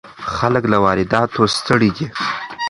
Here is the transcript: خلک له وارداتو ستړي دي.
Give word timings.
خلک 0.35 0.63
له 0.71 0.77
وارداتو 0.85 1.41
ستړي 1.57 1.89
دي. 1.97 2.05